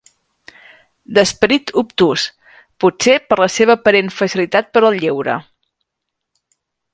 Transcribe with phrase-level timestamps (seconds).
[1.17, 2.23] D'esperit obtús,
[2.85, 5.37] potser per la seva aparent facilitat per al lleure.